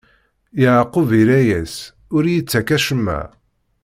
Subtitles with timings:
[0.61, 1.75] Yeɛqub irra-yas:
[2.15, 3.19] Ur iyi-ttak acemma.